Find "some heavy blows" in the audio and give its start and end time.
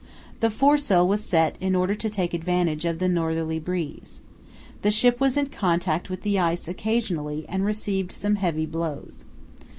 8.11-9.25